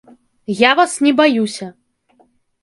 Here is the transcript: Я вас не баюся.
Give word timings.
Я 0.61 0.71
вас 0.79 0.95
не 1.05 1.13
баюся. 1.19 1.67